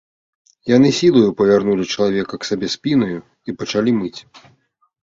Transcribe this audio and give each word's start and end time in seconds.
Яны 0.75 0.89
сілаю 0.99 1.35
павярнулі 1.41 1.85
чалавека 1.93 2.35
к 2.45 2.51
сабе 2.51 2.67
спінаю 2.79 3.17
і 3.47 3.51
пачалі 3.63 3.97
мыць. 4.01 4.17